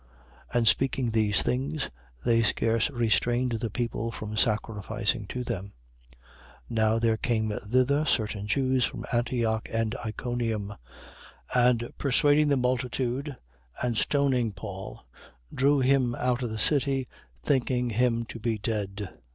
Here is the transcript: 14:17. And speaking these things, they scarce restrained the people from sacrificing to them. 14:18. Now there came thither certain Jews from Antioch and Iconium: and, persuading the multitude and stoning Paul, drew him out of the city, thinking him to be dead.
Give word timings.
14:17. 0.53 0.57
And 0.57 0.67
speaking 0.67 1.11
these 1.11 1.41
things, 1.43 1.89
they 2.25 2.41
scarce 2.41 2.89
restrained 2.89 3.51
the 3.51 3.69
people 3.69 4.09
from 4.11 4.35
sacrificing 4.35 5.27
to 5.27 5.43
them. 5.43 5.73
14:18. 6.15 6.21
Now 6.71 6.97
there 6.97 7.17
came 7.17 7.49
thither 7.59 8.03
certain 8.07 8.47
Jews 8.47 8.83
from 8.83 9.05
Antioch 9.13 9.69
and 9.71 9.95
Iconium: 10.03 10.73
and, 11.53 11.87
persuading 11.99 12.47
the 12.47 12.57
multitude 12.57 13.37
and 13.83 13.95
stoning 13.95 14.53
Paul, 14.53 15.05
drew 15.53 15.81
him 15.81 16.15
out 16.15 16.41
of 16.41 16.49
the 16.49 16.57
city, 16.57 17.07
thinking 17.43 17.91
him 17.91 18.25
to 18.25 18.39
be 18.39 18.57
dead. 18.57 19.15